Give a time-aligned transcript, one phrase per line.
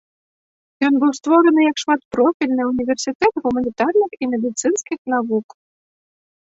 [0.87, 5.47] Ён быў створаны як шматпрофільны універсітэт гуманітарных і медыцынскіх навук.